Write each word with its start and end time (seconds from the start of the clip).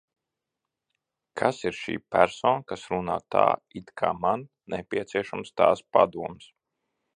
Kas 1.41 1.59
ir 1.69 1.77
šī 1.79 1.97
persona, 2.15 2.63
kas 2.71 2.87
runā 2.95 3.19
tā, 3.35 3.45
it 3.81 3.93
kā 4.03 4.11
man 4.25 4.49
nepieciešams 4.75 5.55
tās 5.63 5.87
padoms? 5.99 6.53